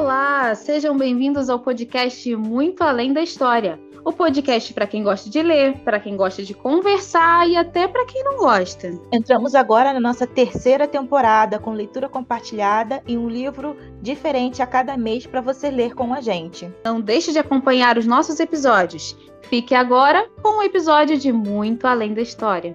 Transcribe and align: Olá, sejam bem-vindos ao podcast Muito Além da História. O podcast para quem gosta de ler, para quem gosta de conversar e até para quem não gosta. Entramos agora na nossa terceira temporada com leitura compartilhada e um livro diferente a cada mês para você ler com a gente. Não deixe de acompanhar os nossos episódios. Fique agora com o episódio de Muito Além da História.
Olá, 0.00 0.54
sejam 0.54 0.96
bem-vindos 0.96 1.50
ao 1.50 1.58
podcast 1.58 2.34
Muito 2.34 2.82
Além 2.82 3.12
da 3.12 3.20
História. 3.20 3.78
O 4.02 4.10
podcast 4.10 4.72
para 4.72 4.86
quem 4.86 5.02
gosta 5.02 5.28
de 5.28 5.42
ler, 5.42 5.76
para 5.80 6.00
quem 6.00 6.16
gosta 6.16 6.42
de 6.42 6.54
conversar 6.54 7.46
e 7.46 7.54
até 7.54 7.86
para 7.86 8.06
quem 8.06 8.24
não 8.24 8.38
gosta. 8.38 8.98
Entramos 9.12 9.54
agora 9.54 9.92
na 9.92 10.00
nossa 10.00 10.26
terceira 10.26 10.88
temporada 10.88 11.58
com 11.58 11.74
leitura 11.74 12.08
compartilhada 12.08 13.02
e 13.06 13.14
um 13.18 13.28
livro 13.28 13.76
diferente 14.00 14.62
a 14.62 14.66
cada 14.66 14.96
mês 14.96 15.26
para 15.26 15.42
você 15.42 15.70
ler 15.70 15.94
com 15.94 16.14
a 16.14 16.22
gente. 16.22 16.72
Não 16.82 16.98
deixe 16.98 17.30
de 17.30 17.38
acompanhar 17.38 17.98
os 17.98 18.06
nossos 18.06 18.40
episódios. 18.40 19.14
Fique 19.42 19.74
agora 19.74 20.26
com 20.42 20.60
o 20.60 20.62
episódio 20.62 21.18
de 21.18 21.30
Muito 21.30 21.86
Além 21.86 22.14
da 22.14 22.22
História. 22.22 22.74